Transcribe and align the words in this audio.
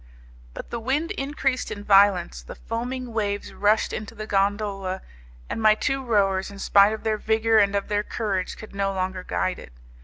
But 0.55 0.71
the 0.71 0.79
wind 0.79 1.11
increased 1.11 1.69
in 1.71 1.83
violence, 1.83 2.41
the 2.41 2.55
foaming 2.55 3.13
waves 3.13 3.53
rushed 3.53 3.93
into 3.93 4.15
the 4.15 4.25
gondola, 4.25 5.03
and 5.47 5.61
my 5.61 5.75
two 5.75 6.03
rowers, 6.03 6.49
in 6.49 6.57
spite 6.57 6.93
of 6.93 7.03
their 7.03 7.19
vigour 7.19 7.59
and 7.59 7.75
of 7.75 7.87
their 7.87 8.01
courage, 8.01 8.57
could 8.57 8.73
no 8.73 8.91
longer 8.93 9.21
guide 9.23 9.59
it. 9.59 9.73